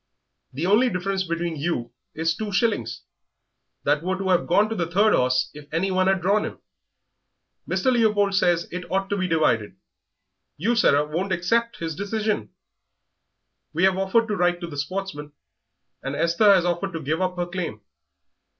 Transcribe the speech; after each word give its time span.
The 0.51 0.65
only 0.65 0.89
difference 0.89 1.21
between 1.23 1.55
you 1.57 1.91
is 2.15 2.33
two 2.35 2.51
shillings, 2.51 3.01
that 3.83 4.01
were 4.01 4.17
to 4.17 4.29
have 4.29 4.47
gone 4.47 4.67
to 4.69 4.73
the 4.75 4.89
third 4.89 5.13
horse 5.13 5.51
if 5.53 5.71
anyone 5.71 6.07
had 6.07 6.21
drawn 6.23 6.43
him. 6.43 6.57
Mr. 7.69 7.91
Leopold 7.91 8.33
says 8.33 8.67
it 8.71 8.89
ought 8.89 9.11
to 9.11 9.17
be 9.17 9.27
divided; 9.27 9.77
you, 10.57 10.75
Sarah, 10.75 11.05
won't 11.05 11.31
accept 11.31 11.77
his 11.77 11.95
decision. 11.95 12.49
We 13.73 13.83
have 13.83 13.95
offered 13.99 14.27
to 14.29 14.35
write 14.35 14.59
to 14.61 14.67
the 14.67 14.75
Sportsman, 14.77 15.33
and 16.01 16.15
Esther 16.15 16.51
has 16.51 16.65
offered 16.65 16.93
to 16.93 16.99
give 16.99 17.21
up 17.21 17.35
her 17.35 17.45
claim. 17.45 17.81